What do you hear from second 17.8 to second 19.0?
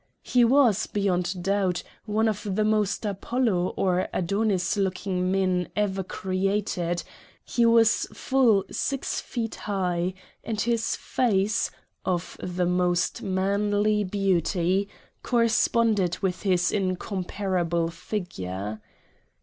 figure."